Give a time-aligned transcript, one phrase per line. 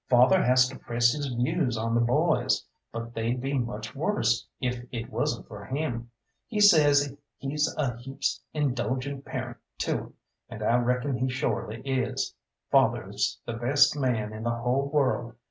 [0.09, 4.83] Father has to press his views on the boys, but they'd be much worse if
[4.91, 6.09] it wasn't for him.
[6.47, 10.13] He says he's a heaps indulgent parent to 'em,
[10.49, 12.33] and I reckon he shorely is.
[12.71, 15.35] Father's the best man in the whole world.